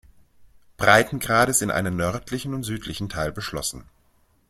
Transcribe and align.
Breitengrades 0.77 1.61
in 1.61 1.69
einen 1.69 1.95
nördlichen 1.95 2.55
und 2.55 2.63
südlichen 2.63 3.07
Teil 3.07 3.31
beschlossen. 3.31 3.83